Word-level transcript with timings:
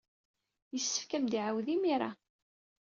Yessefk 0.73 1.11
ad 1.11 1.17
am-d-iɛawed 1.23 1.67
imir-a. 1.75 2.11